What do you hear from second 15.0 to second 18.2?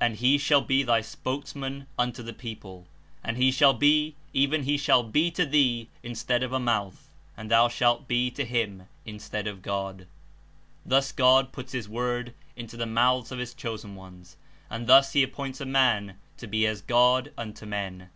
he appoints a man to be as God unto men.